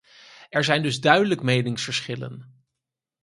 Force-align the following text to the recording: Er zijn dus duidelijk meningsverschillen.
Er 0.49 0.63
zijn 0.63 0.81
dus 0.83 0.99
duidelijk 1.01 1.41
meningsverschillen. 1.41 2.63